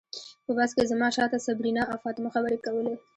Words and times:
په 0.45 0.51
بس 0.57 0.71
کې 0.75 0.89
زما 0.91 1.07
شاته 1.15 1.37
صبرینا 1.45 1.83
او 1.91 1.97
فاطمه 2.03 2.29
خبرې 2.35 2.57
کولې. 2.65 2.93